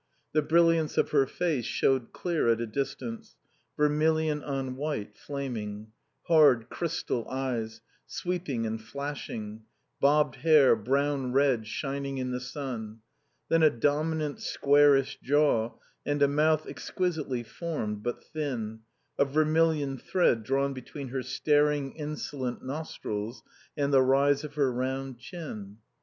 [0.33, 3.35] The brilliance of her face showed clear at a distance,
[3.77, 5.91] vermilion on white, flaming;
[6.23, 9.61] hard, crystal eyes, sweeping and flashing;
[9.99, 13.01] bobbed hair, brown red, shining in the sun.
[13.47, 15.73] Then a dominant, squarish jaw,
[16.03, 18.79] and a mouth exquisitely formed, but thin,
[19.19, 23.43] a vermilion thread drawn between her staring, insolent nostrils
[23.77, 25.77] and the rise of her round chin.